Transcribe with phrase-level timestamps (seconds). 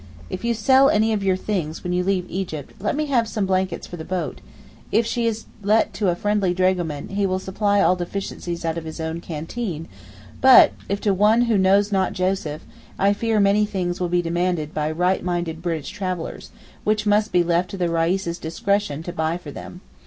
[0.31, 3.45] If you sell any of your things when you leave Egypt let me have some
[3.45, 4.41] blankets for the boat;
[4.91, 8.83] if she is let to a friendly dragoman he will supply all deficiencies out of
[8.83, 9.87] his own canteen,
[10.41, 12.65] but if to one 'who knows not Joseph'
[12.97, 16.49] I fear many things will be demanded by rightminded British travellers,
[16.83, 19.81] which must be left to the Reis's discretion to buy for them.